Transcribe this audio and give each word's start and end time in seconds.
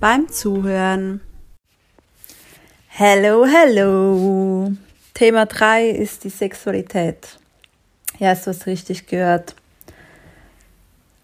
beim 0.00 0.28
Zuhören. 0.28 1.20
Hello, 2.86 3.44
hello. 3.46 4.72
Thema 5.14 5.46
3 5.46 5.88
ist 5.90 6.24
die 6.24 6.30
Sexualität. 6.30 7.38
Ja, 8.18 8.28
hast 8.30 8.46
du 8.46 8.50
es 8.50 8.66
richtig 8.66 9.06
gehört. 9.06 9.56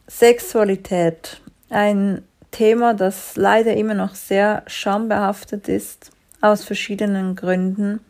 Sexualität. 0.09 1.41
Ein 1.70 2.23
Thema, 2.50 2.95
das 2.95 3.37
leider 3.37 3.77
immer 3.77 3.95
noch 3.95 4.14
sehr 4.14 4.64
schambehaftet 4.66 5.69
ist, 5.69 6.11
aus 6.41 6.64
verschiedenen 6.64 7.36
Gründen. 7.36 8.00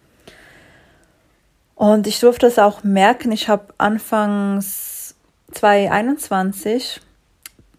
Und 1.74 2.06
ich 2.06 2.20
durfte 2.20 2.46
das 2.46 2.58
auch 2.58 2.84
merken. 2.84 3.32
Ich 3.32 3.48
habe 3.48 3.74
anfangs 3.78 5.14
2021, 5.52 7.00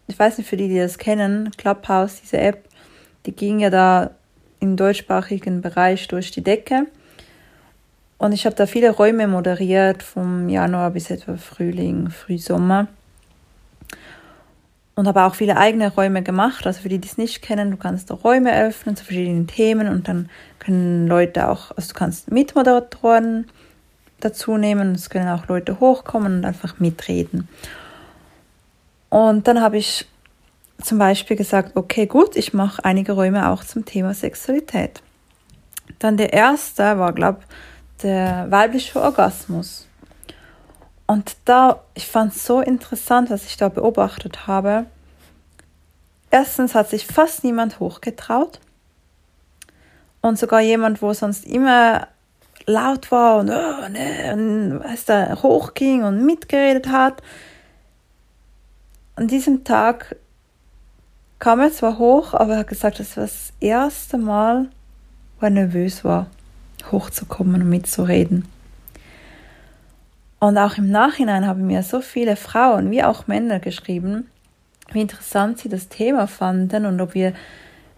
ich 0.06 0.18
weiß 0.18 0.38
nicht 0.38 0.48
für 0.48 0.56
die, 0.56 0.68
die 0.68 0.78
das 0.78 0.98
kennen, 0.98 1.50
Clubhouse, 1.56 2.20
diese 2.20 2.38
App, 2.38 2.65
die 3.26 3.32
ging 3.32 3.60
ja 3.60 3.70
da 3.70 4.10
im 4.60 4.76
deutschsprachigen 4.76 5.60
Bereich 5.60 6.08
durch 6.08 6.30
die 6.30 6.42
Decke. 6.42 6.86
Und 8.18 8.32
ich 8.32 8.46
habe 8.46 8.56
da 8.56 8.66
viele 8.66 8.90
Räume 8.90 9.26
moderiert, 9.28 10.02
vom 10.02 10.48
Januar 10.48 10.90
bis 10.90 11.10
etwa 11.10 11.36
Frühling, 11.36 12.08
Frühsommer. 12.08 12.88
Und 14.94 15.06
habe 15.06 15.24
auch 15.24 15.34
viele 15.34 15.58
eigene 15.58 15.92
Räume 15.92 16.22
gemacht. 16.22 16.66
Also 16.66 16.80
für 16.80 16.88
die, 16.88 16.98
die 16.98 17.08
es 17.08 17.18
nicht 17.18 17.42
kennen, 17.42 17.70
du 17.70 17.76
kannst 17.76 18.08
da 18.08 18.14
Räume 18.14 18.58
öffnen 18.58 18.96
zu 18.96 19.04
verschiedenen 19.04 19.46
Themen 19.46 19.88
und 19.88 20.08
dann 20.08 20.30
können 20.58 21.06
Leute 21.06 21.48
auch, 21.48 21.70
also 21.76 21.92
du 21.92 21.94
kannst 21.94 22.32
Mitmoderatoren 22.32 23.46
dazu 24.20 24.56
nehmen. 24.56 24.94
Es 24.94 25.10
können 25.10 25.28
auch 25.28 25.48
Leute 25.48 25.80
hochkommen 25.80 26.38
und 26.38 26.44
einfach 26.46 26.78
mitreden. 26.78 27.48
Und 29.10 29.46
dann 29.46 29.60
habe 29.60 29.76
ich 29.76 30.06
zum 30.82 30.98
Beispiel 30.98 31.36
gesagt, 31.36 31.76
okay, 31.76 32.06
gut, 32.06 32.36
ich 32.36 32.52
mache 32.52 32.84
einige 32.84 33.12
Räume 33.12 33.50
auch 33.50 33.64
zum 33.64 33.84
Thema 33.84 34.14
Sexualität. 34.14 35.02
Dann 35.98 36.16
der 36.16 36.32
erste 36.32 36.98
war, 36.98 37.12
glaube 37.12 37.40
der 38.02 38.50
weibliche 38.50 39.00
Orgasmus. 39.00 39.86
Und 41.06 41.36
da, 41.44 41.82
ich 41.94 42.06
fand 42.06 42.34
es 42.34 42.44
so 42.44 42.60
interessant, 42.60 43.30
was 43.30 43.46
ich 43.46 43.56
da 43.56 43.68
beobachtet 43.68 44.46
habe. 44.46 44.86
Erstens 46.30 46.74
hat 46.74 46.90
sich 46.90 47.06
fast 47.06 47.44
niemand 47.44 47.80
hochgetraut. 47.80 48.60
Und 50.20 50.38
sogar 50.38 50.60
jemand, 50.60 51.00
wo 51.02 51.12
sonst 51.12 51.46
immer 51.46 52.08
laut 52.66 53.12
war 53.12 53.38
und, 53.38 53.50
oh, 53.50 53.88
ne, 53.88 54.32
und 54.32 54.84
weißt 54.84 55.08
du, 55.08 55.42
hochging 55.42 56.02
und 56.02 56.26
mitgeredet 56.26 56.88
hat. 56.88 57.22
An 59.14 59.28
diesem 59.28 59.62
Tag 59.62 60.16
kam 61.38 61.60
er 61.60 61.72
zwar 61.72 61.98
hoch, 61.98 62.34
aber 62.34 62.54
er 62.54 62.58
hat 62.60 62.68
gesagt, 62.68 63.00
das 63.00 63.16
war 63.16 63.24
das 63.24 63.52
erste 63.60 64.18
Mal, 64.18 64.68
wo 65.38 65.46
er 65.46 65.50
nervös 65.50 66.04
war, 66.04 66.26
hochzukommen 66.90 67.62
und 67.62 67.68
mitzureden. 67.68 68.46
Und 70.38 70.58
auch 70.58 70.76
im 70.76 70.90
Nachhinein 70.90 71.46
haben 71.46 71.66
mir 71.66 71.82
so 71.82 72.00
viele 72.00 72.36
Frauen 72.36 72.90
wie 72.90 73.02
auch 73.02 73.26
Männer 73.26 73.58
geschrieben, 73.58 74.28
wie 74.92 75.00
interessant 75.00 75.58
sie 75.58 75.68
das 75.68 75.88
Thema 75.88 76.26
fanden 76.26 76.86
und 76.86 77.00
ob 77.00 77.14
wir 77.14 77.32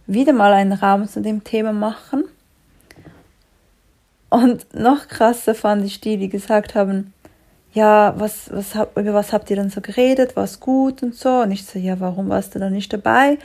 wieder 0.06 0.32
mal 0.32 0.52
einen 0.52 0.72
Raum 0.72 1.06
zu 1.06 1.20
dem 1.20 1.44
Thema 1.44 1.72
machen. 1.72 2.24
Und 4.30 4.74
noch 4.74 5.08
krasser 5.08 5.54
fand 5.54 5.84
ich 5.84 6.00
die, 6.00 6.16
die 6.16 6.28
gesagt 6.28 6.74
haben, 6.74 7.12
ja, 7.72 8.14
was, 8.18 8.50
was, 8.50 8.74
über 8.96 9.14
was 9.14 9.32
habt 9.32 9.50
ihr 9.50 9.56
denn 9.56 9.70
so 9.70 9.80
geredet? 9.80 10.36
War 10.36 10.44
es 10.44 10.60
gut 10.60 11.02
und 11.02 11.14
so? 11.14 11.42
Und 11.42 11.50
ich 11.50 11.64
so, 11.66 11.78
ja, 11.78 12.00
warum 12.00 12.28
warst 12.28 12.54
du 12.54 12.58
da 12.58 12.70
nicht 12.70 12.92
dabei? 12.92 13.38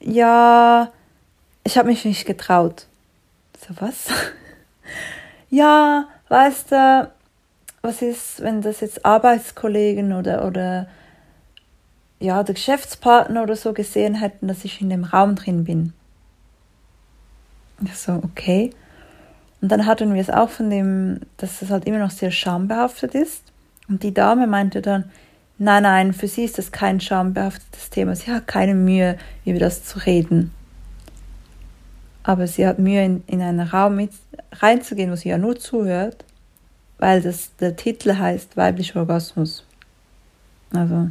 Ja, 0.00 0.92
ich 1.64 1.78
habe 1.78 1.88
mich 1.88 2.04
nicht 2.04 2.26
getraut. 2.26 2.86
So, 3.60 3.74
was? 3.78 4.08
ja, 5.50 6.08
weißt 6.28 6.72
du, 6.72 7.10
was 7.82 8.02
ist, 8.02 8.42
wenn 8.42 8.62
das 8.62 8.80
jetzt 8.80 9.04
Arbeitskollegen 9.04 10.12
oder, 10.12 10.44
oder 10.46 10.88
ja, 12.20 12.42
der 12.42 12.54
Geschäftspartner 12.54 13.42
oder 13.42 13.56
so 13.56 13.72
gesehen 13.72 14.14
hätten, 14.14 14.48
dass 14.48 14.64
ich 14.64 14.80
in 14.80 14.90
dem 14.90 15.04
Raum 15.04 15.34
drin 15.36 15.64
bin? 15.64 15.92
Ich 17.84 17.96
so, 17.96 18.14
okay. 18.24 18.72
Und 19.62 19.70
dann 19.70 19.86
hatten 19.86 20.12
wir 20.12 20.20
es 20.20 20.28
auch 20.28 20.50
von 20.50 20.70
dem, 20.70 21.20
dass 21.36 21.62
es 21.62 21.70
halt 21.70 21.86
immer 21.86 22.00
noch 22.00 22.10
sehr 22.10 22.32
schambehaftet 22.32 23.14
ist. 23.14 23.44
Und 23.88 24.02
die 24.02 24.12
Dame 24.12 24.48
meinte 24.48 24.82
dann, 24.82 25.04
nein, 25.56 25.84
nein, 25.84 26.12
für 26.12 26.26
sie 26.26 26.44
ist 26.44 26.58
das 26.58 26.72
kein 26.72 27.00
schambehaftetes 27.00 27.88
Thema. 27.88 28.16
Sie 28.16 28.32
hat 28.32 28.48
keine 28.48 28.74
Mühe, 28.74 29.16
über 29.44 29.60
das 29.60 29.84
zu 29.84 30.00
reden. 30.00 30.52
Aber 32.24 32.48
sie 32.48 32.66
hat 32.66 32.80
Mühe, 32.80 33.04
in, 33.04 33.22
in 33.28 33.40
einen 33.40 33.60
Raum 33.60 33.96
mit 33.96 34.10
reinzugehen, 34.50 35.12
wo 35.12 35.16
sie 35.16 35.28
ja 35.28 35.38
nur 35.38 35.56
zuhört, 35.56 36.24
weil 36.98 37.22
das, 37.22 37.54
der 37.56 37.76
Titel 37.76 38.16
heißt 38.16 38.56
weiblicher 38.56 39.00
Orgasmus. 39.00 39.64
Also, 40.72 41.08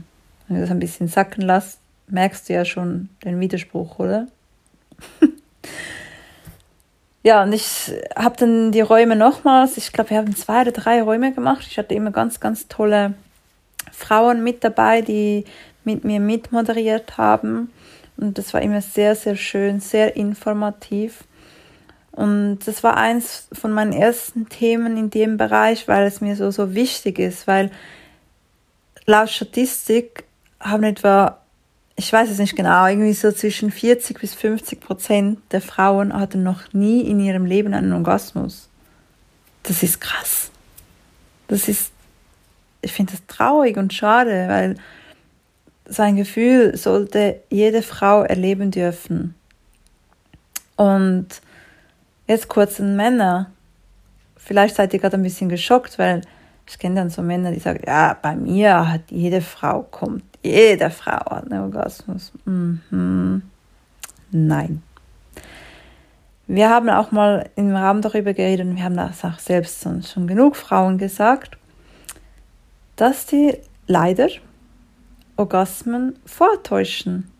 wenn 0.47 0.55
du 0.55 0.61
das 0.61 0.71
ein 0.71 0.79
bisschen 0.79 1.07
sacken 1.07 1.43
lässt, 1.43 1.79
merkst 2.07 2.49
du 2.49 2.53
ja 2.53 2.65
schon 2.65 3.09
den 3.23 3.39
Widerspruch, 3.39 3.97
oder? 3.99 4.27
ja, 7.23 7.43
und 7.43 7.53
ich 7.53 7.93
habe 8.15 8.35
dann 8.37 8.71
die 8.71 8.81
Räume 8.81 9.15
nochmals, 9.15 9.77
ich 9.77 9.93
glaube, 9.93 10.09
wir 10.09 10.17
haben 10.17 10.35
zwei 10.35 10.61
oder 10.61 10.71
drei 10.71 11.01
Räume 11.03 11.33
gemacht. 11.33 11.65
Ich 11.69 11.77
hatte 11.77 11.93
immer 11.93 12.11
ganz, 12.11 12.39
ganz 12.39 12.67
tolle 12.67 13.13
Frauen 13.91 14.43
mit 14.43 14.63
dabei, 14.63 15.01
die 15.01 15.45
mit 15.83 16.03
mir 16.03 16.19
mitmoderiert 16.19 17.17
haben. 17.17 17.71
Und 18.17 18.37
das 18.37 18.53
war 18.53 18.61
immer 18.61 18.81
sehr, 18.81 19.15
sehr 19.15 19.35
schön, 19.35 19.79
sehr 19.79 20.15
informativ. 20.15 21.23
Und 22.11 22.59
das 22.65 22.83
war 22.83 22.97
eins 22.97 23.47
von 23.53 23.71
meinen 23.71 23.93
ersten 23.93 24.49
Themen 24.49 24.97
in 24.97 25.09
dem 25.09 25.37
Bereich, 25.37 25.87
weil 25.87 26.05
es 26.05 26.21
mir 26.21 26.35
so, 26.35 26.51
so 26.51 26.73
wichtig 26.73 27.19
ist, 27.19 27.47
weil 27.47 27.71
laut 29.05 29.29
Statistik 29.29 30.25
haben 30.59 30.83
etwa 30.83 31.40
ich 32.01 32.11
weiß 32.11 32.31
es 32.31 32.39
nicht 32.39 32.55
genau, 32.55 32.87
irgendwie 32.87 33.13
so 33.13 33.31
zwischen 33.31 33.69
40 33.69 34.19
bis 34.19 34.33
50 34.33 34.79
Prozent 34.79 35.39
der 35.51 35.61
Frauen 35.61 36.11
hatten 36.19 36.41
noch 36.41 36.73
nie 36.73 37.01
in 37.01 37.19
ihrem 37.19 37.45
Leben 37.45 37.75
einen 37.75 37.93
Orgasmus. 37.93 38.69
Das 39.61 39.83
ist 39.83 40.01
krass. 40.01 40.49
Das 41.47 41.67
ist, 41.67 41.91
ich 42.81 42.91
finde 42.91 43.11
das 43.11 43.21
traurig 43.27 43.77
und 43.77 43.93
schade, 43.93 44.47
weil 44.47 44.77
sein 45.85 46.15
Gefühl 46.15 46.75
sollte 46.75 47.39
jede 47.51 47.83
Frau 47.83 48.23
erleben 48.23 48.71
dürfen. 48.71 49.35
Und 50.77 51.27
jetzt 52.25 52.47
kurz 52.47 52.79
an 52.79 52.95
Männer. 52.95 53.51
Vielleicht 54.37 54.75
seid 54.75 54.91
ihr 54.95 54.99
gerade 54.99 55.17
ein 55.17 55.23
bisschen 55.23 55.49
geschockt, 55.49 55.99
weil 55.99 56.21
ich 56.67 56.79
kenne 56.79 56.95
dann 56.95 57.11
so 57.11 57.21
Männer, 57.21 57.51
die 57.51 57.59
sagen, 57.59 57.83
ja, 57.85 58.17
bei 58.19 58.35
mir 58.35 58.91
hat 58.91 59.11
jede 59.11 59.41
Frau 59.41 59.83
kommt 59.83 60.30
jede 60.43 60.89
Frau 60.89 61.35
hat 61.35 61.51
einen 61.51 61.61
Orgasmus. 61.61 62.31
Mhm. 62.45 63.43
Nein. 64.31 64.83
Wir 66.47 66.69
haben 66.69 66.89
auch 66.89 67.11
mal 67.11 67.49
im 67.55 67.75
Raum 67.75 68.01
darüber 68.01 68.33
geredet 68.33 68.67
und 68.67 68.75
wir 68.75 68.83
haben 68.83 68.97
das 68.97 69.23
auch 69.23 69.39
selbst 69.39 69.83
schon 69.83 70.27
genug 70.27 70.55
Frauen 70.55 70.97
gesagt, 70.97 71.57
dass 72.95 73.25
die 73.25 73.57
leider 73.87 74.27
Orgasmen 75.37 76.19
vortäuschen. 76.25 77.31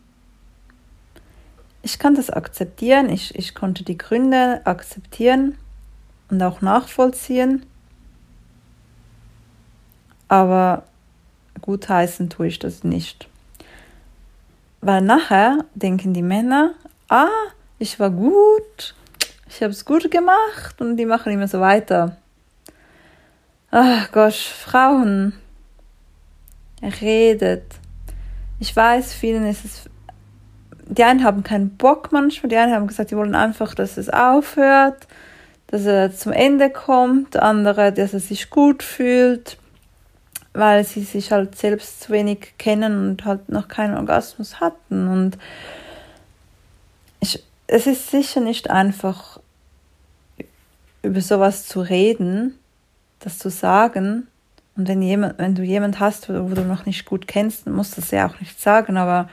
Ich 1.82 1.98
kann 1.98 2.14
das 2.14 2.30
akzeptieren, 2.30 3.10
ich, 3.10 3.34
ich 3.34 3.54
konnte 3.54 3.84
die 3.84 3.98
Gründe 3.98 4.62
akzeptieren 4.64 5.58
und 6.30 6.42
auch 6.42 6.62
nachvollziehen, 6.62 7.66
aber 10.28 10.84
gutheißen 11.62 12.28
tue 12.28 12.48
ich 12.48 12.58
das 12.58 12.84
nicht. 12.84 13.28
Weil 14.80 15.00
nachher 15.00 15.64
denken 15.74 16.12
die 16.12 16.22
Männer, 16.22 16.74
ah, 17.08 17.28
ich 17.78 17.98
war 17.98 18.10
gut, 18.10 18.94
ich 19.48 19.62
habe 19.62 19.70
es 19.70 19.84
gut 19.84 20.10
gemacht 20.10 20.80
und 20.80 20.96
die 20.96 21.06
machen 21.06 21.32
immer 21.32 21.48
so 21.48 21.60
weiter. 21.60 22.16
Ach 23.70 24.10
Gott, 24.12 24.34
Frauen, 24.34 25.34
redet. 27.00 27.64
Ich 28.60 28.74
weiß, 28.74 29.14
vielen 29.14 29.46
ist 29.46 29.64
es 29.64 29.90
die 30.92 31.04
einen 31.04 31.24
haben 31.24 31.42
keinen 31.42 31.76
Bock 31.76 32.12
manchmal, 32.12 32.48
die 32.50 32.56
einen 32.56 32.72
haben 32.72 32.86
gesagt, 32.86 33.10
die 33.10 33.16
wollen 33.16 33.34
einfach, 33.34 33.74
dass 33.74 33.96
es 33.96 34.10
aufhört, 34.10 35.06
dass 35.68 35.86
er 35.86 36.14
zum 36.14 36.32
Ende 36.32 36.70
kommt, 36.70 37.36
andere, 37.36 37.92
dass 37.92 38.12
er 38.12 38.20
sich 38.20 38.50
gut 38.50 38.82
fühlt, 38.82 39.56
weil 40.54 40.84
sie 40.84 41.02
sich 41.02 41.32
halt 41.32 41.56
selbst 41.56 42.02
zu 42.02 42.12
wenig 42.12 42.54
kennen 42.58 43.10
und 43.10 43.24
halt 43.24 43.48
noch 43.48 43.68
keinen 43.68 43.96
Orgasmus 43.96 44.60
hatten. 44.60 45.08
Und 45.08 45.38
ich, 47.20 47.42
es 47.66 47.86
ist 47.86 48.10
sicher 48.10 48.40
nicht 48.40 48.70
einfach, 48.70 49.40
über 51.02 51.20
sowas 51.20 51.66
zu 51.66 51.80
reden, 51.80 52.58
das 53.20 53.38
zu 53.38 53.50
sagen. 53.50 54.28
Und 54.76 54.88
wenn, 54.88 55.02
jemand, 55.02 55.38
wenn 55.38 55.54
du 55.54 55.62
jemand 55.62 56.00
hast, 56.00 56.28
wo, 56.28 56.50
wo 56.50 56.54
du 56.54 56.62
noch 56.62 56.86
nicht 56.86 57.04
gut 57.04 57.26
kennst, 57.26 57.66
dann 57.66 57.74
musst 57.74 57.96
du 57.96 58.00
es 58.00 58.10
ja 58.10 58.28
auch 58.28 58.40
nicht 58.40 58.60
sagen, 58.60 58.96
aber 58.96 59.28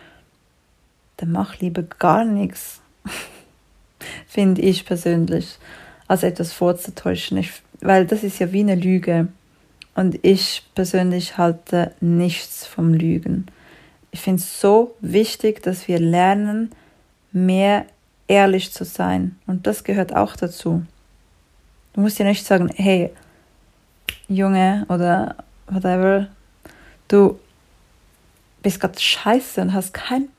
dann 1.18 1.32
mach 1.32 1.60
lieber 1.60 1.84
gar 1.84 2.26
nichts. 2.26 2.82
Finde 4.28 4.62
ich 4.62 4.86
persönlich, 4.86 5.58
als 6.08 6.24
etwas 6.24 6.54
vorzutäuschen. 6.54 7.38
Ich, 7.38 7.52
weil 7.82 8.06
das 8.06 8.24
ist 8.24 8.40
ja 8.40 8.52
wie 8.52 8.62
eine 8.62 8.76
Lüge. 8.76 9.28
Und 9.96 10.20
ich 10.24 10.64
persönlich 10.76 11.38
halte 11.38 11.94
nichts 12.00 12.66
vom 12.66 12.94
Lügen. 12.94 13.48
Ich 14.12 14.22
finde 14.22 14.42
es 14.42 14.62
so 14.62 14.96
wichtig, 15.02 15.62
dass 15.62 15.88
wir 15.88 16.00
lernen, 16.00 16.72
mehr 17.32 17.86
ehrlich 18.28 18.72
zu 18.72 18.86
sein. 18.86 19.38
Und 19.46 19.68
das 19.68 19.84
gehört 19.84 20.16
auch 20.16 20.36
dazu. 20.36 20.84
Du 21.94 22.02
musst 22.02 22.20
ja 22.20 22.26
nicht 22.26 22.46
sagen, 22.46 22.70
hey, 22.76 23.12
Junge 24.28 24.86
oder 24.90 25.36
whatever, 25.68 26.28
du 27.08 27.40
bist 28.62 28.80
gerade 28.80 29.00
scheiße 29.00 29.62
und 29.62 29.74
hast 29.74 29.94
kein 29.94 30.30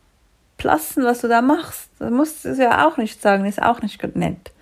Plassen, 0.56 1.04
was 1.04 1.20
du 1.20 1.28
da 1.28 1.42
machst. 1.42 1.88
Das 1.98 2.10
musst 2.10 2.44
du 2.44 2.54
ja 2.54 2.86
auch 2.86 2.96
nicht 2.96 3.20
sagen, 3.20 3.44
ist 3.44 3.62
auch 3.62 3.82
nicht 3.82 4.16
nett. 4.16 4.52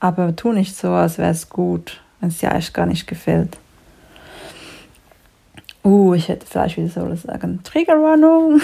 Aber 0.00 0.34
tu 0.36 0.52
nicht 0.52 0.76
so, 0.76 0.90
als 0.92 1.18
wäre 1.18 1.30
es 1.30 1.48
gut, 1.48 2.00
wenn 2.20 2.28
es 2.28 2.38
dir 2.38 2.50
eigentlich 2.50 2.72
gar 2.72 2.86
nicht 2.86 3.06
gefällt. 3.06 3.58
Uh, 5.84 6.14
ich 6.14 6.28
hätte 6.28 6.46
vielleicht 6.46 6.76
wieder 6.76 6.88
so 6.88 7.14
sagen. 7.14 7.60
Triggerwarnung. 7.62 8.60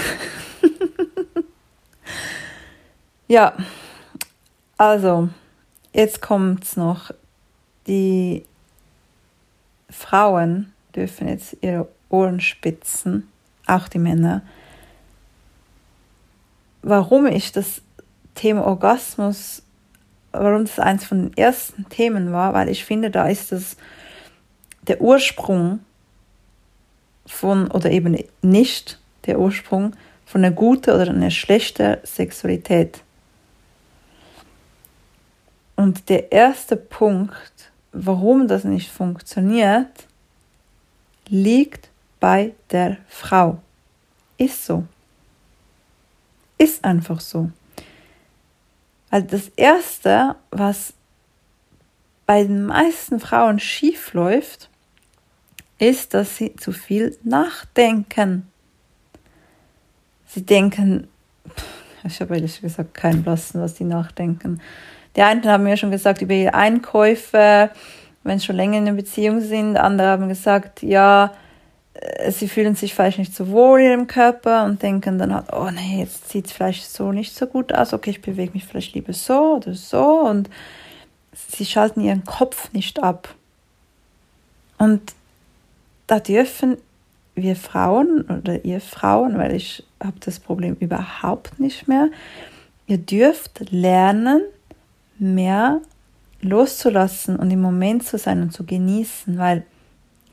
ja, 3.29 3.55
also, 4.77 5.29
jetzt 5.93 6.21
kommt 6.21 6.65
es 6.65 6.77
noch. 6.77 7.12
Die 7.87 8.45
Frauen 9.91 10.73
dürfen 10.95 11.29
jetzt 11.29 11.57
ihre 11.61 11.89
Ohren 12.09 12.41
spitzen, 12.41 13.29
auch 13.67 13.89
die 13.89 13.99
Männer. 13.99 14.43
Warum 16.83 17.27
ich 17.27 17.53
das 17.53 17.83
Thema 18.35 18.67
Orgasmus, 18.67 19.62
warum 20.35 20.65
das 20.65 20.79
eins 20.79 21.05
von 21.05 21.31
den 21.31 21.37
ersten 21.37 21.89
Themen 21.89 22.33
war, 22.33 22.55
weil 22.55 22.69
ich 22.69 22.85
finde, 22.85 23.11
da 23.11 23.29
ist 23.29 23.53
das 23.53 23.77
der 24.83 25.01
Ursprung 25.01 25.81
von, 27.27 27.71
oder 27.71 27.91
eben 27.91 28.19
nicht 28.43 29.01
der 29.27 29.39
Ursprung 29.39 29.95
von 30.27 30.45
einer 30.45 30.55
guten 30.55 30.91
oder 30.91 31.09
einer 31.09 31.31
schlechten 31.31 31.97
Sexualität. 32.05 33.03
Und 35.77 36.09
der 36.09 36.33
erste 36.33 36.77
Punkt, 36.77 37.71
warum 37.93 38.47
das 38.47 38.65
nicht 38.65 38.91
funktioniert, 38.91 40.07
liegt 41.29 41.89
bei 42.21 42.53
der 42.71 42.99
Frau. 43.09 43.59
Ist 44.37 44.67
so. 44.67 44.85
Ist 46.59 46.85
einfach 46.85 47.21
so. 47.21 47.51
Also 49.14 49.28
das 49.28 49.49
Erste, 49.55 50.34
was 50.50 50.93
bei 52.26 52.43
den 52.43 52.64
meisten 52.64 53.20
Frauen 53.20 53.61
schief 53.61 54.12
läuft, 54.12 54.69
ist, 55.78 56.14
dass 56.14 56.37
sie 56.37 56.56
zu 56.56 56.72
viel 56.72 57.16
nachdenken. 57.22 58.49
Sie 60.26 60.44
denken, 60.44 61.06
ich 62.02 62.20
habe 62.20 62.34
ehrlich 62.34 62.61
gesagt 62.61 62.94
keinen 62.94 63.22
Blassen, 63.22 63.61
was 63.61 63.76
sie 63.76 63.84
nachdenken. 63.84 64.61
Die 65.14 65.22
einen 65.22 65.44
haben 65.44 65.62
mir 65.62 65.76
schon 65.76 65.93
gesagt 65.93 66.20
über 66.20 66.34
ihre 66.34 66.55
Einkäufe, 66.55 67.70
wenn 68.25 68.40
sie 68.40 68.46
schon 68.46 68.56
länger 68.56 68.78
in 68.78 68.88
einer 68.88 68.96
Beziehung 68.96 69.40
sind. 69.43 69.76
Andere 69.76 70.08
haben 70.08 70.28
gesagt, 70.28 70.82
ja, 70.82 71.32
sie 72.31 72.49
fühlen 72.49 72.75
sich 72.75 72.94
vielleicht 72.94 73.19
nicht 73.19 73.35
so 73.35 73.49
wohl 73.49 73.81
in 73.81 73.91
ihrem 73.91 74.06
Körper 74.06 74.64
und 74.64 74.82
denken 74.82 75.19
dann 75.19 75.35
halt, 75.35 75.52
oh 75.52 75.70
nee, 75.70 76.00
jetzt 76.00 76.29
sieht 76.31 76.46
es 76.46 76.52
vielleicht 76.52 76.91
so 76.91 77.12
nicht 77.12 77.35
so 77.35 77.46
gut 77.46 77.73
aus. 77.73 77.93
Okay, 77.93 78.11
ich 78.11 78.23
bewege 78.23 78.52
mich 78.52 78.64
vielleicht 78.64 78.94
lieber 78.94 79.12
so 79.12 79.56
oder 79.56 79.75
so. 79.75 80.20
Und 80.20 80.50
sie 81.32 81.64
schalten 81.64 82.00
ihren 82.00 82.25
Kopf 82.25 82.73
nicht 82.73 83.02
ab. 83.02 83.35
Und 84.79 85.14
da 86.06 86.20
dürfen 86.20 86.76
wir 87.35 87.56
Frauen 87.56 88.23
oder 88.23 88.64
ihr 88.64 88.81
Frauen, 88.81 89.38
weil 89.38 89.55
ich 89.55 89.85
habe 90.02 90.19
das 90.20 90.38
Problem 90.38 90.76
überhaupt 90.81 91.58
nicht 91.58 91.88
mehr, 91.88 92.08
ihr 92.87 92.99
dürft 92.99 93.70
lernen, 93.70 94.43
mehr 95.19 95.81
loszulassen 96.40 97.37
und 97.37 97.50
im 97.50 97.61
Moment 97.61 98.05
zu 98.05 98.19
sein 98.19 98.43
und 98.43 98.52
zu 98.52 98.64
genießen, 98.64 99.38
weil 99.38 99.64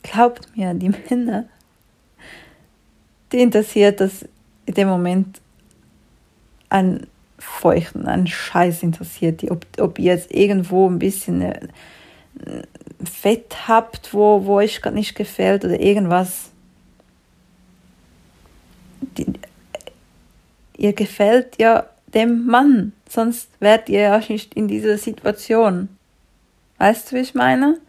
glaubt 0.03 0.55
mir, 0.55 0.73
die 0.73 0.89
Männer, 1.09 1.45
die 3.31 3.41
interessiert 3.41 3.99
das 3.99 4.25
in 4.65 4.73
dem 4.73 4.87
Moment 4.87 5.41
ein 6.69 7.07
Feuchten, 7.37 8.07
ein 8.07 8.27
Scheiß 8.27 8.83
interessiert 8.83 9.41
die, 9.41 9.51
ob, 9.51 9.65
ob 9.79 9.99
ihr 9.99 10.13
jetzt 10.13 10.31
irgendwo 10.31 10.89
ein 10.89 10.99
bisschen 10.99 11.41
äh, 11.41 11.67
Fett 13.03 13.67
habt, 13.67 14.13
wo, 14.13 14.45
wo 14.45 14.55
euch 14.55 14.81
gerade 14.81 14.95
nicht 14.95 15.15
gefällt 15.15 15.65
oder 15.65 15.79
irgendwas. 15.79 16.51
Die, 19.17 19.25
ihr 20.77 20.93
gefällt 20.93 21.59
ja 21.59 21.87
dem 22.13 22.45
Mann, 22.45 22.93
sonst 23.09 23.49
wärt 23.59 23.89
ihr 23.89 24.01
ja 24.01 24.21
nicht 24.29 24.53
in 24.53 24.67
dieser 24.67 24.97
Situation. 24.97 25.89
Weißt 26.77 27.11
du, 27.11 27.15
wie 27.15 27.21
ich 27.21 27.33
meine? 27.33 27.79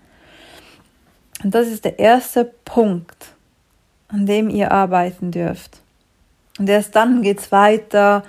Und 1.42 1.54
das 1.54 1.68
ist 1.68 1.84
der 1.84 1.98
erste 1.98 2.44
Punkt, 2.64 3.34
an 4.08 4.26
dem 4.26 4.48
ihr 4.48 4.72
arbeiten 4.72 5.30
dürft. 5.30 5.80
Und 6.58 6.68
erst 6.68 6.94
dann 6.94 7.22
geht 7.22 7.40
es 7.40 7.52
weiter 7.52 8.22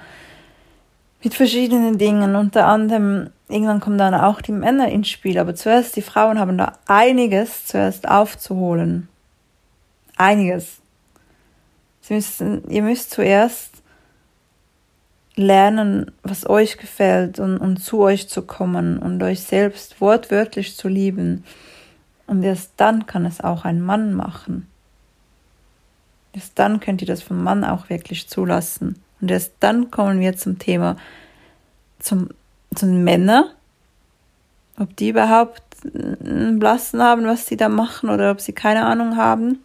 mit 1.23 1.33
verschiedenen 1.33 1.97
Dingen, 1.97 2.35
unter 2.35 2.65
anderem 2.65 3.29
irgendwann 3.47 3.79
kommen 3.79 3.97
dann 3.97 4.13
auch 4.13 4.41
die 4.41 4.51
Männer 4.51 4.89
ins 4.89 5.09
Spiel, 5.09 5.37
aber 5.37 5.55
zuerst 5.55 5.95
die 5.95 6.01
Frauen 6.01 6.39
haben 6.39 6.57
da 6.57 6.73
einiges 6.87 7.65
zuerst 7.65 8.07
aufzuholen. 8.07 9.07
Einiges. 10.17 10.79
Sie 12.01 12.15
müssen, 12.15 12.69
ihr 12.69 12.81
müsst 12.81 13.11
zuerst 13.11 13.83
lernen, 15.35 16.11
was 16.23 16.47
euch 16.49 16.77
gefällt 16.77 17.39
und, 17.39 17.57
und 17.57 17.77
zu 17.77 18.01
euch 18.01 18.27
zu 18.27 18.41
kommen 18.41 18.99
und 18.99 19.21
euch 19.23 19.41
selbst 19.41 20.01
wortwörtlich 20.01 20.75
zu 20.75 20.87
lieben. 20.87 21.43
Und 22.27 22.43
erst 22.43 22.71
dann 22.77 23.05
kann 23.05 23.25
es 23.25 23.41
auch 23.41 23.65
ein 23.65 23.81
Mann 23.81 24.13
machen. 24.13 24.67
Erst 26.33 26.57
dann 26.57 26.79
könnt 26.79 27.01
ihr 27.01 27.07
das 27.07 27.21
vom 27.21 27.43
Mann 27.43 27.63
auch 27.63 27.89
wirklich 27.89 28.27
zulassen. 28.27 29.01
Und 29.21 29.31
erst 29.31 29.53
dann 29.59 29.91
kommen 29.91 30.19
wir 30.19 30.35
zum 30.35 30.59
Thema, 30.59 30.97
zum 31.99 32.29
sind 32.79 33.03
Männer, 33.03 33.51
ob 34.77 34.95
die 34.95 35.09
überhaupt 35.09 35.61
einen 35.93 36.59
Blassen 36.59 37.01
haben, 37.01 37.25
was 37.25 37.45
sie 37.45 37.57
da 37.57 37.69
machen 37.69 38.09
oder 38.09 38.31
ob 38.31 38.41
sie 38.41 38.53
keine 38.53 38.85
Ahnung 38.85 39.17
haben. 39.17 39.59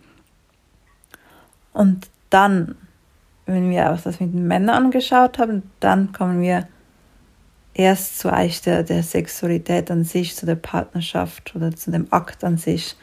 Und 1.73 2.09
dann, 2.31 2.75
wenn 3.47 3.71
wir 3.71 3.91
auch 3.91 4.01
das 4.01 4.21
mit 4.21 4.35
den 4.35 4.47
Männern 4.47 4.85
angeschaut 4.85 5.39
haben, 5.39 5.63
dann 5.81 6.13
kommen 6.13 6.41
wir 6.41 6.67
erst 7.79 8.19
zu 8.19 8.31
eigentlich 8.31 8.61
der, 8.61 8.83
der 8.83 9.03
Sexualität 9.03 9.91
an 9.91 10.05
sich, 10.05 10.37
zu 10.37 10.45
der 10.45 10.57
Partnerschaft 10.57 11.55
oder 11.57 11.75
zu 11.75 11.91
dem 11.91 12.13
Akt 12.13 12.45
an 12.45 12.59
sich. 12.59 12.97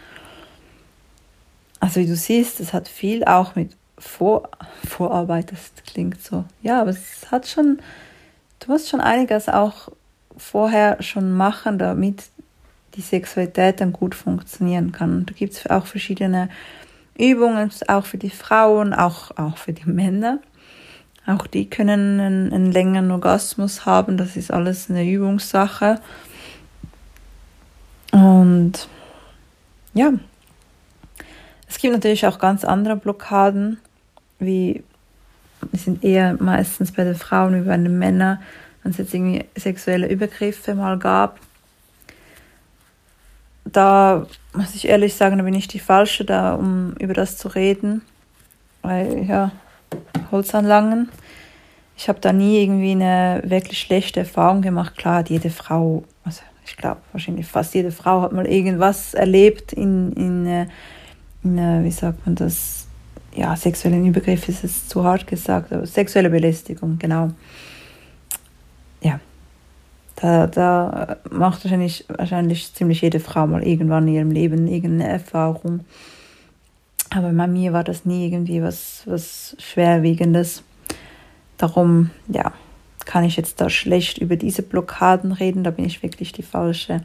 Also 1.79 2.01
wie 2.01 2.05
du 2.05 2.15
siehst, 2.15 2.59
es 2.59 2.73
hat 2.73 2.87
viel 2.87 3.23
auch 3.23 3.55
mit 3.55 3.75
Vor 3.97 4.49
Vorarbeit, 4.87 5.51
das 5.51 5.71
klingt 5.87 6.21
so. 6.21 6.45
Ja, 6.61 6.81
aber 6.81 6.91
es 6.91 7.31
hat 7.31 7.47
schon 7.47 7.79
du 8.59 8.71
musst 8.71 8.89
schon 8.89 9.01
einiges 9.01 9.49
auch 9.49 9.89
vorher 10.37 11.01
schon 11.01 11.31
machen, 11.31 11.79
damit 11.79 12.23
die 12.95 13.01
Sexualität 13.01 13.81
dann 13.81 13.93
gut 13.93 14.15
funktionieren 14.15 14.91
kann. 14.91 15.17
Und 15.17 15.29
da 15.29 15.33
gibt 15.33 15.53
es 15.53 15.67
auch 15.69 15.85
verschiedene 15.85 16.49
Übungen, 17.17 17.69
auch 17.87 18.05
für 18.05 18.17
die 18.17 18.29
Frauen, 18.29 18.93
auch, 18.93 19.31
auch 19.37 19.57
für 19.57 19.73
die 19.73 19.89
Männer. 19.89 20.39
Auch 21.27 21.47
die 21.47 21.69
können 21.69 22.19
einen, 22.19 22.53
einen 22.53 22.71
längeren 22.71 23.11
Orgasmus 23.11 23.85
haben. 23.85 24.17
Das 24.17 24.35
ist 24.35 24.51
alles 24.51 24.89
eine 24.89 25.09
Übungssache. 25.09 25.99
Und 28.11 28.87
ja, 29.93 30.13
es 31.67 31.79
gibt 31.79 31.93
natürlich 31.93 32.27
auch 32.27 32.39
ganz 32.39 32.63
andere 32.63 32.95
Blockaden, 32.95 33.79
wie 34.39 34.83
die 35.71 35.77
sind 35.77 36.03
eher 36.03 36.35
meistens 36.39 36.91
bei 36.91 37.03
den 37.03 37.15
Frauen 37.15 37.55
wie 37.55 37.67
bei 37.67 37.75
den 37.75 37.97
Männern, 37.97 38.39
wenn 38.83 38.91
es 38.91 38.97
jetzt 38.97 39.13
irgendwie 39.13 39.45
sexuelle 39.55 40.07
Übergriffe 40.07 40.75
mal 40.75 40.99
gab. 40.99 41.39
Da 43.65 44.27
muss 44.53 44.75
ich 44.75 44.87
ehrlich 44.87 45.15
sagen, 45.15 45.37
da 45.37 45.43
bin 45.43 45.55
ich 45.55 45.67
die 45.67 45.79
Falsche 45.79 46.23
da, 46.23 46.53
um 46.53 46.93
über 46.99 47.13
das 47.13 47.37
zu 47.37 47.47
reden. 47.47 48.03
Weil, 48.83 49.23
ja, 49.23 49.51
Holzanlangen. 50.31 51.09
Ich 51.97 52.09
habe 52.09 52.19
da 52.19 52.33
nie 52.33 52.61
irgendwie 52.61 52.91
eine 52.91 53.41
wirklich 53.45 53.79
schlechte 53.79 54.21
Erfahrung 54.21 54.61
gemacht. 54.61 54.97
Klar, 54.97 55.23
jede 55.27 55.49
Frau, 55.49 56.03
also 56.23 56.41
ich 56.65 56.75
glaube 56.75 57.01
wahrscheinlich 57.11 57.45
fast 57.45 57.73
jede 57.73 57.91
Frau 57.91 58.21
hat 58.21 58.33
mal 58.33 58.47
irgendwas 58.47 59.13
erlebt 59.13 59.71
in, 59.73 60.11
in, 60.13 60.45
äh, 60.45 60.67
in, 61.43 61.57
in 61.57 61.83
wie 61.83 61.91
sagt 61.91 62.25
man 62.25 62.35
das, 62.35 62.87
ja, 63.35 63.55
sexuellen 63.55 64.05
Übergriff 64.05 64.47
ist 64.49 64.63
es 64.63 64.87
zu 64.87 65.03
hart 65.03 65.27
gesagt, 65.27 65.71
aber 65.73 65.85
sexuelle 65.85 66.29
Belästigung, 66.29 66.97
genau. 66.97 67.31
Ja, 69.01 69.19
da, 70.15 70.47
da 70.47 71.17
macht 71.29 71.63
wahrscheinlich, 71.63 72.05
wahrscheinlich 72.07 72.73
ziemlich 72.73 73.01
jede 73.01 73.19
Frau 73.19 73.45
mal 73.45 73.63
irgendwann 73.63 74.07
in 74.07 74.15
ihrem 74.15 74.31
Leben 74.31 74.67
irgendeine 74.67 75.11
Erfahrung. 75.11 75.81
Aber 77.15 77.31
bei 77.31 77.47
mir 77.47 77.71
war 77.71 77.85
das 77.85 78.03
nie 78.03 78.27
irgendwie 78.27 78.61
was, 78.61 79.03
was 79.05 79.55
Schwerwiegendes. 79.57 80.63
Darum, 81.57 82.11
ja, 82.27 82.51
kann 83.05 83.23
ich 83.23 83.37
jetzt 83.37 83.61
da 83.61 83.69
schlecht 83.69 84.17
über 84.17 84.35
diese 84.35 84.63
Blockaden 84.63 85.31
reden, 85.31 85.63
da 85.63 85.71
bin 85.71 85.85
ich 85.85 86.03
wirklich 86.03 86.33
die 86.33 86.43
Falsche. 86.43 87.01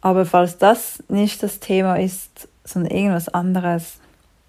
Aber 0.00 0.26
falls 0.26 0.58
das 0.58 1.04
nicht 1.08 1.40
das 1.44 1.60
Thema 1.60 1.96
ist, 1.96 2.48
sondern 2.64 2.90
irgendwas 2.90 3.28
anderes, 3.28 3.98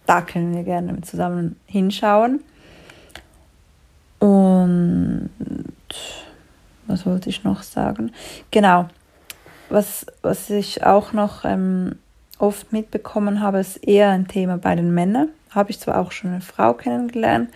da 0.08 0.22
können 0.22 0.56
wir 0.56 0.64
gerne 0.64 1.00
zusammen 1.02 1.56
hinschauen. 1.68 2.44
Und 4.18 5.30
was 6.88 7.06
wollte 7.06 7.30
ich 7.30 7.44
noch 7.44 7.62
sagen? 7.62 8.12
Genau, 8.50 8.88
was, 9.70 10.08
was 10.24 10.50
ich 10.50 10.84
auch 10.84 11.14
noch 11.14 11.46
ähm, 11.46 12.00
oft 12.40 12.74
mitbekommen 12.74 13.42
habe, 13.42 13.60
ist 13.60 13.78
eher 13.78 14.10
ein 14.10 14.28
Thema 14.28 14.58
bei 14.58 14.76
den 14.76 14.94
Männern. 14.94 15.30
Habe 15.52 15.72
ich 15.72 15.80
zwar 15.80 16.00
auch 16.00 16.12
schon 16.12 16.32
eine 16.32 16.42
Frau 16.42 16.74
kennengelernt, 16.74 17.50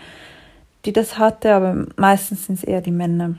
die 0.86 0.94
das 0.94 1.18
hatte, 1.18 1.54
aber 1.54 1.86
meistens 1.96 2.46
sind 2.46 2.60
es 2.60 2.64
eher 2.64 2.82
die 2.82 2.92
Männer. 2.92 3.36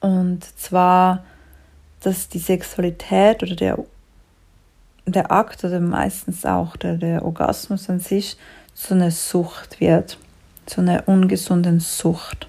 Und 0.00 0.44
zwar, 0.58 1.24
dass 2.00 2.28
die 2.28 2.38
Sexualität 2.38 3.42
oder 3.42 3.56
der, 3.56 3.78
der 5.06 5.32
Akt 5.32 5.64
oder 5.64 5.80
meistens 5.80 6.44
auch 6.44 6.76
der, 6.76 6.98
der 6.98 7.24
Orgasmus 7.24 7.88
an 7.88 8.00
sich 8.00 8.36
zu 8.74 8.94
einer 8.94 9.10
Sucht 9.10 9.80
wird, 9.80 10.18
zu 10.66 10.82
einer 10.82 11.08
ungesunden 11.08 11.80
Sucht. 11.80 12.48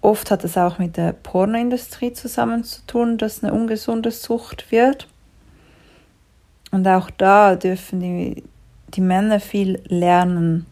Oft 0.00 0.32
hat 0.32 0.42
es 0.42 0.58
auch 0.58 0.78
mit 0.78 0.96
der 0.96 1.12
Pornoindustrie 1.12 2.12
zusammen 2.12 2.64
zu 2.64 2.84
tun, 2.88 3.18
dass 3.18 3.44
eine 3.44 3.52
ungesunde 3.52 4.10
Sucht 4.10 4.72
wird. 4.72 5.06
Und 6.72 6.88
auch 6.88 7.10
da 7.10 7.54
dürfen 7.54 8.00
die, 8.00 8.42
die 8.88 9.02
Männer 9.02 9.38
viel 9.40 9.80
lernen, 9.86 10.66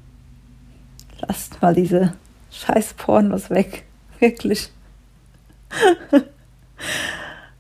lasst 1.21 1.61
mal 1.63 1.75
diese 1.75 2.15
scheiß 2.51 2.95
Pornos 2.95 3.51
weg. 3.51 3.85
Wirklich. 4.19 4.73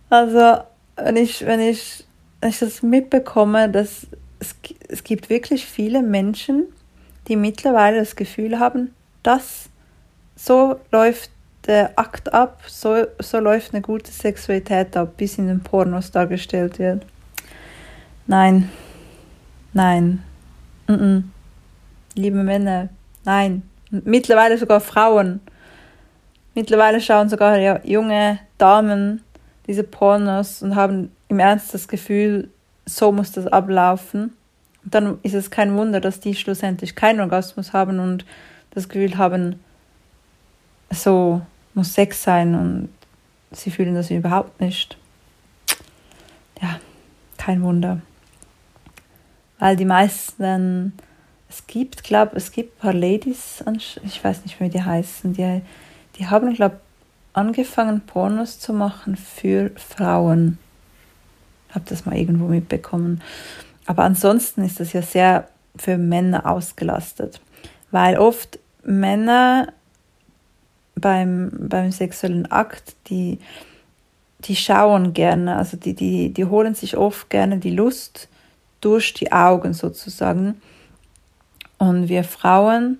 also, 0.08 0.62
wenn 0.96 1.16
ich, 1.16 1.46
wenn 1.46 1.60
ich, 1.60 2.04
wenn 2.40 2.50
ich 2.50 2.58
das 2.58 2.82
mitbekomme, 2.82 3.70
dass 3.70 4.06
es, 4.40 4.56
es 4.88 5.04
gibt 5.04 5.30
wirklich 5.30 5.64
viele 5.64 6.02
Menschen, 6.02 6.64
die 7.28 7.36
mittlerweile 7.36 7.98
das 7.98 8.16
Gefühl 8.16 8.58
haben, 8.58 8.94
dass 9.22 9.68
so 10.34 10.80
läuft 10.90 11.30
der 11.66 11.98
Akt 11.98 12.32
ab, 12.32 12.62
so, 12.66 13.04
so 13.18 13.38
läuft 13.38 13.74
eine 13.74 13.82
gute 13.82 14.10
Sexualität 14.10 14.96
ab, 14.96 15.16
bis 15.16 15.38
in 15.38 15.46
den 15.46 15.60
Pornos 15.60 16.10
dargestellt 16.10 16.78
wird. 16.78 17.04
Nein, 18.30 18.70
nein, 19.72 20.22
mm 20.86 20.92
-mm. 20.92 21.22
liebe 22.14 22.44
Männer, 22.44 22.88
Nein, 23.24 23.68
mittlerweile 23.90 24.56
sogar 24.56 24.78
Frauen. 24.80 25.40
Mittlerweile 26.54 27.00
schauen 27.00 27.28
sogar 27.28 27.84
junge 27.84 28.38
Damen 28.56 29.24
diese 29.66 29.82
Pornos 29.82 30.62
und 30.62 30.76
haben 30.76 31.10
im 31.26 31.40
Ernst 31.40 31.74
das 31.74 31.88
Gefühl, 31.88 32.48
so 32.86 33.10
muss 33.10 33.32
das 33.32 33.48
ablaufen. 33.48 34.32
Und 34.84 34.94
dann 34.94 35.18
ist 35.24 35.34
es 35.34 35.50
kein 35.50 35.76
Wunder, 35.76 36.00
dass 36.00 36.20
die 36.20 36.36
schlussendlich 36.36 36.94
keinen 36.94 37.18
Orgasmus 37.18 37.72
haben 37.72 37.98
und 37.98 38.24
das 38.70 38.88
Gefühl 38.88 39.18
haben, 39.18 39.58
so 40.90 41.40
muss 41.74 41.94
Sex 41.94 42.22
sein 42.22 42.54
und 42.54 42.90
sie 43.50 43.72
fühlen 43.72 43.96
das 43.96 44.08
überhaupt 44.08 44.60
nicht. 44.60 44.96
Ja, 46.62 46.78
kein 47.36 47.60
Wunder. 47.62 48.02
Weil 49.60 49.76
die 49.76 49.84
meisten 49.84 50.94
es 51.48 51.66
gibt, 51.66 52.04
glaube 52.04 52.36
es 52.36 52.52
gibt 52.52 52.76
ein 52.76 52.80
paar 52.80 52.94
Ladies, 52.94 53.62
ich 54.04 54.22
weiß 54.22 54.44
nicht, 54.44 54.58
wie 54.60 54.68
die 54.68 54.82
heißen, 54.82 55.34
die, 55.34 55.62
die 56.16 56.26
haben, 56.26 56.54
glaube 56.54 56.80
angefangen, 57.32 58.00
Pornos 58.00 58.58
zu 58.58 58.72
machen 58.72 59.16
für 59.16 59.70
Frauen. 59.76 60.58
Ich 61.68 61.74
habe 61.74 61.84
das 61.88 62.06
mal 62.06 62.16
irgendwo 62.16 62.46
mitbekommen. 62.46 63.20
Aber 63.86 64.04
ansonsten 64.04 64.64
ist 64.64 64.80
das 64.80 64.92
ja 64.92 65.02
sehr 65.02 65.48
für 65.76 65.98
Männer 65.98 66.46
ausgelastet, 66.46 67.40
weil 67.90 68.18
oft 68.18 68.58
Männer 68.82 69.72
beim, 70.96 71.50
beim 71.52 71.92
sexuellen 71.92 72.50
Akt, 72.50 72.94
die, 73.08 73.38
die 74.40 74.56
schauen 74.56 75.14
gerne, 75.14 75.56
also 75.56 75.76
die, 75.76 75.94
die, 75.94 76.32
die 76.32 76.44
holen 76.44 76.74
sich 76.74 76.96
oft 76.96 77.30
gerne 77.30 77.58
die 77.58 77.70
Lust 77.70 78.28
durch 78.80 79.14
die 79.14 79.32
Augen 79.32 79.74
sozusagen 79.74 80.60
und 81.78 82.08
wir 82.08 82.24
Frauen 82.24 82.98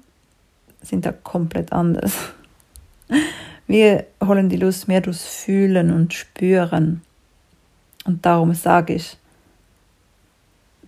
sind 0.82 1.04
da 1.04 1.12
komplett 1.12 1.72
anders. 1.72 2.14
Wir 3.66 4.06
holen 4.24 4.48
die 4.48 4.56
Lust 4.56 4.88
mehr 4.88 5.00
durchs 5.00 5.26
Fühlen 5.26 5.92
und 5.92 6.14
Spüren. 6.14 7.02
Und 8.04 8.24
darum 8.24 8.54
sage 8.54 8.94
ich, 8.94 9.16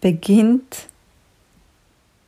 beginnt 0.01 0.89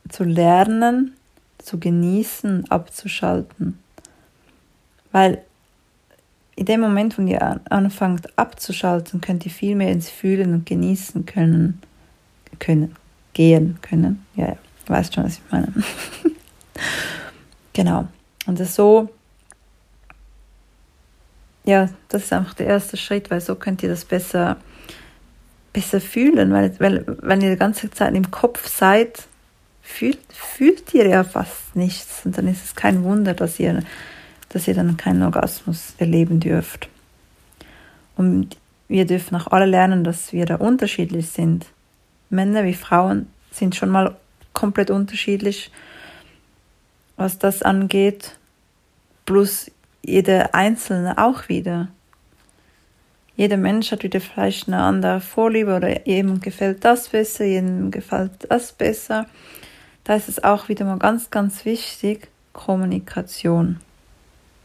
zu 0.07 0.23
lernen, 0.23 1.15
zu 1.57 1.79
genießen, 1.79 2.69
abzuschalten. 2.69 3.79
Weil 5.11 5.41
in 6.55 6.65
dem 6.65 6.79
Moment, 6.79 7.17
wo 7.17 7.21
ihr 7.23 7.59
anfangt 7.69 8.37
abzuschalten, 8.37 9.19
könnt 9.19 9.45
ihr 9.45 9.51
viel 9.51 9.75
mehr 9.75 9.91
ins 9.91 10.09
Fühlen 10.09 10.53
und 10.53 10.65
Genießen 10.65 11.25
können, 11.25 11.81
können, 12.59 12.95
gehen 13.33 13.77
können. 13.81 14.25
Ja, 14.35 14.47
ja. 14.47 14.57
Du 14.85 14.93
weißt 14.93 15.13
schon, 15.13 15.23
was 15.23 15.33
ich 15.33 15.41
meine. 15.51 15.73
genau. 17.73 18.07
Und 18.45 18.59
das 18.59 18.75
so, 18.75 19.09
ja, 21.65 21.89
das 22.09 22.25
ist 22.25 22.33
einfach 22.33 22.53
der 22.53 22.67
erste 22.67 22.97
Schritt, 22.97 23.31
weil 23.31 23.41
so 23.41 23.55
könnt 23.55 23.81
ihr 23.81 23.89
das 23.89 24.05
besser, 24.05 24.57
besser 25.73 25.99
fühlen, 25.99 26.53
weil, 26.53 26.79
weil 26.79 27.03
wenn 27.21 27.41
ihr 27.41 27.51
die 27.51 27.59
ganze 27.59 27.89
Zeit 27.89 28.13
im 28.13 28.29
Kopf 28.29 28.67
seid, 28.67 29.23
fühlt, 29.81 30.19
fühlt 30.29 30.93
ihr 30.93 31.07
ja 31.07 31.23
fast 31.23 31.75
nichts 31.75 32.25
und 32.25 32.37
dann 32.37 32.47
ist 32.47 32.63
es 32.63 32.75
kein 32.75 33.03
Wunder, 33.03 33.33
dass 33.33 33.59
ihr, 33.59 33.83
dass 34.49 34.67
ihr 34.67 34.75
dann 34.75 34.97
keinen 34.97 35.23
Orgasmus 35.23 35.95
erleben 35.97 36.39
dürft. 36.39 36.89
Und 38.15 38.57
wir 38.87 39.05
dürfen 39.05 39.35
auch 39.35 39.47
alle 39.47 39.65
lernen, 39.65 40.03
dass 40.03 40.33
wir 40.33 40.45
da 40.45 40.55
unterschiedlich 40.55 41.29
sind. 41.29 41.65
Männer 42.29 42.63
wie 42.63 42.73
Frauen 42.73 43.27
sind 43.51 43.75
schon 43.75 43.89
mal 43.89 44.15
komplett 44.53 44.89
unterschiedlich, 44.89 45.71
was 47.17 47.37
das 47.37 47.61
angeht. 47.61 48.37
Plus 49.25 49.71
jeder 50.03 50.53
Einzelne 50.53 51.17
auch 51.17 51.49
wieder. 51.49 51.87
Jeder 53.35 53.57
Mensch 53.57 53.91
hat 53.91 54.03
wieder 54.03 54.21
vielleicht 54.21 54.67
eine 54.67 54.81
andere 54.81 55.19
Vorliebe 55.19 55.75
oder 55.75 56.07
jedem 56.07 56.39
gefällt 56.39 56.85
das 56.85 57.09
besser, 57.09 57.43
jedem 57.45 57.91
gefällt 57.91 58.31
das 58.49 58.71
besser. 58.71 59.25
Da 60.05 60.15
ist 60.15 60.29
es 60.29 60.43
auch 60.43 60.69
wieder 60.69 60.85
mal 60.85 60.99
ganz, 60.99 61.31
ganz 61.31 61.65
wichtig, 61.65 62.29
Kommunikation. 62.53 63.79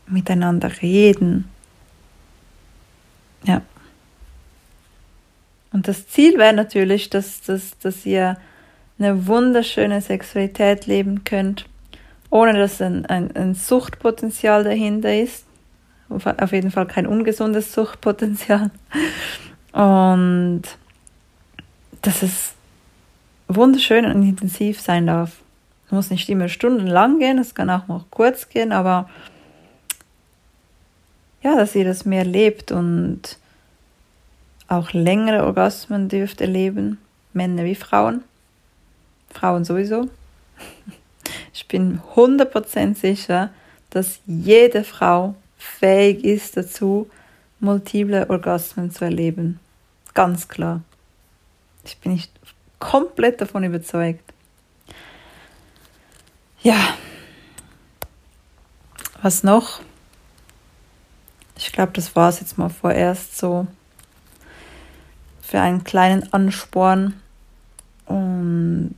Miteinander 0.06 0.70
reden. 0.82 1.48
Ja. 3.44 3.62
Und 5.72 5.88
das 5.88 6.08
Ziel 6.08 6.38
wäre 6.38 6.52
natürlich, 6.52 7.10
dass, 7.10 7.42
dass, 7.42 7.78
dass 7.78 8.04
ihr 8.04 8.36
eine 8.98 9.26
wunderschöne 9.26 10.00
Sexualität 10.00 10.86
leben 10.86 11.24
könnt, 11.24 11.66
ohne 12.28 12.54
dass 12.54 12.80
ein, 12.82 13.06
ein, 13.06 13.34
ein 13.34 13.54
Suchtpotenzial 13.54 14.64
dahinter 14.64 15.14
ist. 15.14 15.44
Auf 16.08 16.52
jeden 16.52 16.70
Fall 16.70 16.86
kein 16.86 17.06
ungesundes 17.06 17.72
Suchtpotenzial. 17.72 18.70
Und 19.72 20.62
dass 22.02 22.22
es 22.22 22.54
wunderschön 23.46 24.04
und 24.06 24.22
intensiv 24.22 24.80
sein 24.80 25.06
darf. 25.06 25.36
muss 25.90 26.10
nicht 26.10 26.28
immer 26.28 26.48
stundenlang 26.48 27.18
gehen, 27.18 27.38
es 27.38 27.54
kann 27.54 27.70
auch 27.70 27.88
noch 27.88 28.10
kurz 28.10 28.48
gehen, 28.48 28.72
aber 28.72 29.08
ja, 31.42 31.56
dass 31.56 31.74
ihr 31.74 31.84
das 31.84 32.04
mehr 32.04 32.24
lebt 32.24 32.70
und 32.70 33.38
auch 34.70 34.92
längere 34.92 35.44
Orgasmen 35.44 36.08
dürft 36.08 36.40
erleben, 36.40 36.98
Männer 37.32 37.64
wie 37.64 37.74
Frauen, 37.74 38.22
Frauen 39.30 39.64
sowieso. 39.64 40.08
Ich 41.52 41.66
bin 41.66 42.00
100% 42.14 42.96
sicher, 42.96 43.50
dass 43.90 44.20
jede 44.26 44.82
Frau 44.82 45.34
fähig 45.58 46.24
ist 46.24 46.56
dazu, 46.56 47.10
multiple 47.58 48.28
Orgasmen 48.30 48.90
zu 48.90 49.04
erleben. 49.04 49.60
Ganz 50.14 50.48
klar. 50.48 50.80
Ich 51.84 51.98
bin 51.98 52.12
nicht 52.12 52.32
komplett 52.78 53.40
davon 53.40 53.64
überzeugt. 53.64 54.32
Ja. 56.62 56.94
Was 59.22 59.42
noch? 59.42 59.82
Ich 61.56 61.72
glaube, 61.72 61.92
das 61.92 62.16
war 62.16 62.30
es 62.30 62.40
jetzt 62.40 62.58
mal 62.58 62.70
vorerst 62.70 63.36
so 63.36 63.66
für 65.50 65.61
einen 65.61 65.83
kleinen 65.83 66.33
Ansporn. 66.33 67.14
Und 68.07 68.95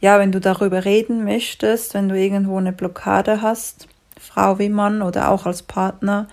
ja, 0.00 0.20
wenn 0.20 0.30
du 0.30 0.40
darüber 0.40 0.84
reden 0.84 1.24
möchtest, 1.24 1.94
wenn 1.94 2.08
du 2.08 2.16
irgendwo 2.16 2.56
eine 2.56 2.72
Blockade 2.72 3.42
hast, 3.42 3.88
Frau 4.16 4.60
wie 4.60 4.68
Mann 4.68 5.02
oder 5.02 5.30
auch 5.30 5.44
als 5.44 5.62
Partner, 5.62 6.28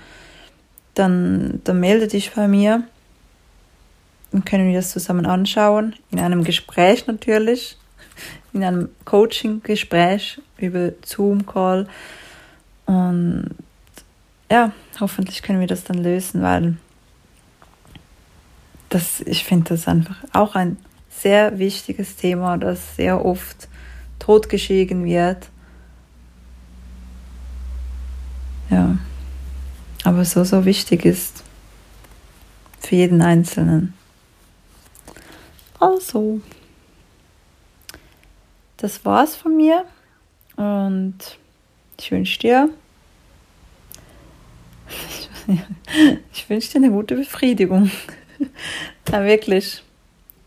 dann, 0.93 1.61
dann 1.63 1.79
melde 1.79 2.07
dich 2.07 2.33
bei 2.33 2.47
mir. 2.47 2.83
Dann 4.31 4.45
können 4.45 4.67
wir 4.67 4.75
das 4.75 4.91
zusammen 4.91 5.25
anschauen, 5.25 5.95
in 6.11 6.19
einem 6.19 6.43
Gespräch 6.43 7.07
natürlich 7.07 7.77
in 8.53 8.63
einem 8.63 8.89
Coaching-Gespräch 9.03 10.41
über 10.57 10.91
Zoom-Call. 11.03 11.87
Und 12.85 13.49
ja, 14.49 14.71
hoffentlich 14.99 15.41
können 15.41 15.59
wir 15.59 15.67
das 15.67 15.83
dann 15.83 15.97
lösen, 15.97 16.41
weil 16.41 16.77
das, 18.89 19.21
ich 19.21 19.43
finde 19.43 19.69
das 19.69 19.87
einfach 19.87 20.17
auch 20.33 20.55
ein 20.55 20.77
sehr 21.09 21.59
wichtiges 21.59 22.15
Thema, 22.15 22.57
das 22.57 22.95
sehr 22.95 23.23
oft 23.25 23.67
totgeschwiegen 24.19 25.05
wird. 25.05 25.49
Ja, 28.69 28.97
aber 30.03 30.25
so, 30.25 30.43
so 30.43 30.65
wichtig 30.65 31.05
ist 31.05 31.43
für 32.79 32.95
jeden 32.95 33.21
Einzelnen. 33.21 33.93
Also 35.79 36.41
das 38.77 39.03
war's 39.05 39.35
von 39.35 39.55
mir 39.55 39.85
und 40.55 41.15
ich 41.99 42.11
wünsche 42.11 42.39
dir, 42.39 42.69
ich 46.33 46.49
wünsche 46.49 46.71
dir 46.71 46.77
eine 46.77 46.91
gute 46.91 47.15
Befriedigung. 47.15 47.89
ja, 49.11 49.23
wirklich. 49.23 49.83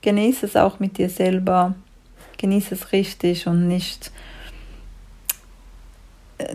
Genieße 0.01 0.47
es 0.47 0.57
auch 0.57 0.79
mit 0.79 0.99
dir 0.99 1.11
selber. 1.11 1.75
Genieße 2.39 2.75
es 2.75 2.93
richtig 2.93 3.47
und 3.47 3.67
nicht, 3.67 4.13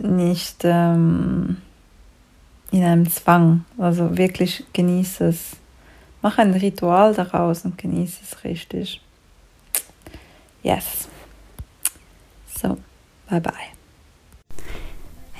nicht 0.00 0.62
ähm, 0.64 1.58
in 2.70 2.82
einem 2.82 3.10
Zwang. 3.10 3.64
Also 3.78 4.16
wirklich 4.16 4.64
genieße 4.72 5.26
es. 5.26 5.56
Mach 6.22 6.38
ein 6.38 6.54
Ritual 6.54 7.12
daraus 7.14 7.66
und 7.66 7.76
genieße 7.76 8.20
es 8.22 8.44
richtig. 8.44 9.02
Yes. 10.62 11.08
So, 12.58 12.78
bye 13.28 13.40
bye. 13.40 13.73